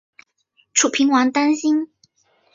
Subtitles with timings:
[0.73, 1.91] 楚平王担心。